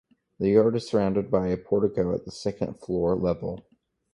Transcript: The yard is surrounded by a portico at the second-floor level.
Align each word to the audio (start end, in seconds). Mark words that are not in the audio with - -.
The 0.39 0.49
yard 0.49 0.75
is 0.75 0.89
surrounded 0.89 1.29
by 1.29 1.49
a 1.49 1.57
portico 1.57 2.11
at 2.15 2.25
the 2.25 2.31
second-floor 2.31 3.17
level. 3.17 3.61